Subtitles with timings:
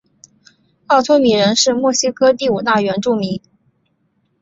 [0.87, 3.39] 奥托米人是墨西哥第五大原住民。